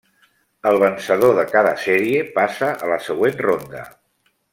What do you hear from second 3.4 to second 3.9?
ronda.